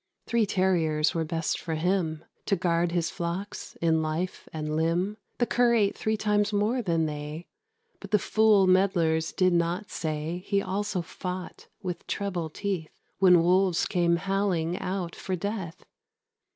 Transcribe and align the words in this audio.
Three 0.25 0.47
terriers 0.47 1.13
were 1.13 1.23
best 1.25 1.59
for 1.59 1.75
him, 1.75 2.25
To 2.47 2.55
guard 2.55 2.91
his 2.91 3.11
flocks, 3.11 3.77
in 3.83 4.01
life 4.01 4.49
and 4.51 4.75
limb: 4.75 5.17
The 5.37 5.45
cur 5.45 5.75
ate 5.75 5.95
three 5.95 6.17
times 6.17 6.51
more 6.51 6.81
than 6.81 7.05
they. 7.05 7.45
But 7.99 8.09
the 8.09 8.17
fool 8.17 8.65
meddlers 8.65 9.31
did 9.31 9.53
not 9.53 9.91
say 9.91 10.41
He 10.47 10.59
also 10.59 11.03
fought 11.03 11.67
with 11.83 12.07
treble 12.07 12.49
teeth, 12.49 12.99
When 13.19 13.43
wolves 13.43 13.85
came 13.85 14.15
howling 14.15 14.79
out 14.79 15.13
for 15.15 15.35
death. 15.35 15.85